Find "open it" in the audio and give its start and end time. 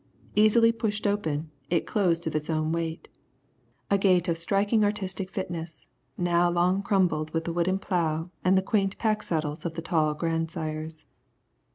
1.05-1.85